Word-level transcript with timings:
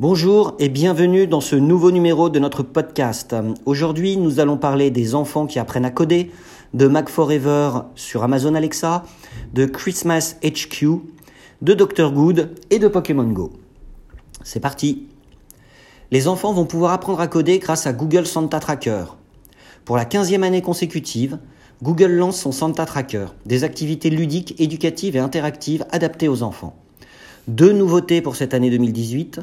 Bonjour 0.00 0.56
et 0.58 0.70
bienvenue 0.70 1.26
dans 1.26 1.42
ce 1.42 1.56
nouveau 1.56 1.90
numéro 1.90 2.30
de 2.30 2.38
notre 2.38 2.62
podcast. 2.62 3.36
Aujourd'hui, 3.66 4.16
nous 4.16 4.40
allons 4.40 4.56
parler 4.56 4.90
des 4.90 5.14
enfants 5.14 5.46
qui 5.46 5.58
apprennent 5.58 5.84
à 5.84 5.90
coder, 5.90 6.30
de 6.72 6.86
Mac 6.86 7.10
Forever 7.10 7.82
sur 7.96 8.22
Amazon 8.22 8.54
Alexa, 8.54 9.04
de 9.52 9.66
Christmas 9.66 10.36
HQ, 10.42 10.86
de 11.60 11.74
Dr 11.74 12.12
Good 12.12 12.48
et 12.70 12.78
de 12.78 12.88
Pokémon 12.88 13.30
Go. 13.30 13.52
C'est 14.42 14.58
parti. 14.58 15.06
Les 16.10 16.28
enfants 16.28 16.54
vont 16.54 16.64
pouvoir 16.64 16.92
apprendre 16.92 17.20
à 17.20 17.28
coder 17.28 17.58
grâce 17.58 17.86
à 17.86 17.92
Google 17.92 18.24
Santa 18.24 18.58
Tracker. 18.58 19.04
Pour 19.84 19.98
la 19.98 20.06
15e 20.06 20.42
année 20.42 20.62
consécutive, 20.62 21.36
Google 21.82 22.12
lance 22.12 22.40
son 22.40 22.52
Santa 22.52 22.86
Tracker, 22.86 23.26
des 23.44 23.64
activités 23.64 24.08
ludiques, 24.08 24.58
éducatives 24.58 25.16
et 25.16 25.20
interactives 25.20 25.84
adaptées 25.90 26.28
aux 26.28 26.42
enfants. 26.42 26.74
Deux 27.48 27.72
nouveautés 27.72 28.22
pour 28.22 28.34
cette 28.34 28.54
année 28.54 28.70
2018 28.70 29.40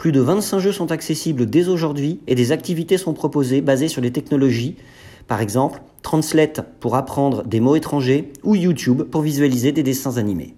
plus 0.00 0.10
de 0.12 0.20
25 0.22 0.60
jeux 0.60 0.72
sont 0.72 0.92
accessibles 0.92 1.44
dès 1.44 1.68
aujourd'hui 1.68 2.20
et 2.26 2.34
des 2.34 2.52
activités 2.52 2.96
sont 2.96 3.12
proposées 3.12 3.60
basées 3.60 3.88
sur 3.88 4.00
des 4.00 4.10
technologies, 4.10 4.76
par 5.28 5.42
exemple 5.42 5.82
Translate 6.00 6.64
pour 6.80 6.96
apprendre 6.96 7.44
des 7.44 7.60
mots 7.60 7.76
étrangers 7.76 8.32
ou 8.42 8.54
YouTube 8.54 9.02
pour 9.02 9.20
visualiser 9.20 9.72
des 9.72 9.82
dessins 9.82 10.16
animés. 10.16 10.54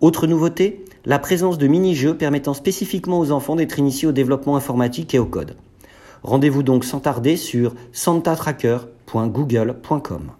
Autre 0.00 0.26
nouveauté, 0.26 0.84
la 1.04 1.20
présence 1.20 1.58
de 1.58 1.68
mini-jeux 1.68 2.16
permettant 2.16 2.54
spécifiquement 2.54 3.20
aux 3.20 3.30
enfants 3.30 3.54
d'être 3.54 3.78
initiés 3.78 4.08
au 4.08 4.12
développement 4.12 4.56
informatique 4.56 5.14
et 5.14 5.20
au 5.20 5.26
code. 5.26 5.54
Rendez-vous 6.24 6.64
donc 6.64 6.84
sans 6.84 6.98
tarder 6.98 7.36
sur 7.36 7.72
santatracker.google.com. 7.92 10.32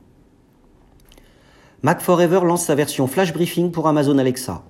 Mac 1.84 2.00
Forever 2.00 2.40
lance 2.42 2.64
sa 2.64 2.74
version 2.74 3.06
Flash 3.06 3.32
Briefing 3.32 3.70
pour 3.70 3.86
Amazon 3.86 4.18
Alexa. 4.18 4.64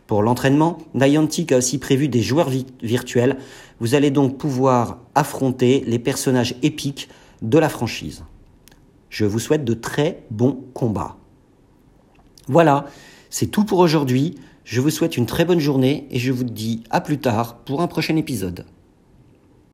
Pour 0.07 0.23
l'entraînement, 0.23 0.79
Niantic 0.95 1.51
a 1.51 1.57
aussi 1.57 1.77
prévu 1.77 2.07
des 2.07 2.21
joueurs 2.21 2.49
virtuels. 2.81 3.37
Vous 3.79 3.93
allez 3.93 4.09
donc 4.09 4.37
pouvoir 4.37 4.97
affronter 5.13 5.83
les 5.85 5.99
personnages 5.99 6.55
épiques 6.63 7.09
de 7.43 7.59
la 7.59 7.69
franchise. 7.69 8.23
Je 9.09 9.25
vous 9.25 9.37
souhaite 9.37 9.65
de 9.65 9.73
très 9.73 10.23
bons 10.31 10.63
combats. 10.73 11.17
Voilà, 12.47 12.85
c'est 13.29 13.47
tout 13.47 13.65
pour 13.65 13.79
aujourd'hui. 13.79 14.35
Je 14.63 14.81
vous 14.81 14.89
souhaite 14.89 15.17
une 15.17 15.25
très 15.25 15.45
bonne 15.45 15.59
journée 15.59 16.07
et 16.11 16.19
je 16.19 16.31
vous 16.31 16.43
dis 16.43 16.83
à 16.89 17.01
plus 17.01 17.17
tard 17.17 17.57
pour 17.65 17.81
un 17.81 17.87
prochain 17.87 18.15
épisode. 18.15 18.65